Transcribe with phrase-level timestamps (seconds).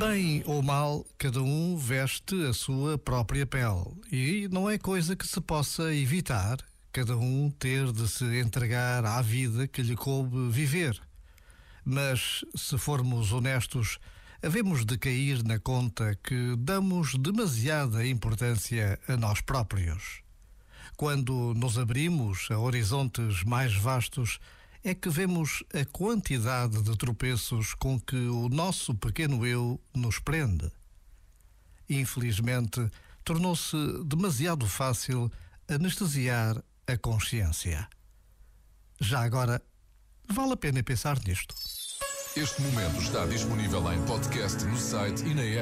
[0.00, 5.28] Bem ou mal, cada um veste a sua própria pele e não é coisa que
[5.28, 6.56] se possa evitar
[6.90, 10.98] cada um ter de se entregar à vida que lhe coube viver.
[11.84, 13.98] Mas, se formos honestos,
[14.42, 20.22] havemos de cair na conta que damos demasiada importância a nós próprios.
[20.96, 24.40] Quando nos abrimos a horizontes mais vastos,
[24.82, 30.70] é que vemos a quantidade de tropeços com que o nosso pequeno eu nos prende.
[31.88, 32.90] Infelizmente,
[33.24, 35.30] tornou-se demasiado fácil
[35.68, 37.88] anestesiar a consciência.
[39.00, 39.62] Já agora,
[40.28, 41.54] vale a pena pensar nisto.
[42.36, 45.58] Este momento está disponível em podcast no site e na app.